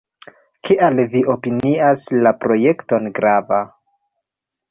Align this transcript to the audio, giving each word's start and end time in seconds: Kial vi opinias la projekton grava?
Kial 0.67 1.01
vi 1.11 1.21
opinias 1.33 2.05
la 2.27 2.33
projekton 2.45 3.05
grava? 3.19 3.59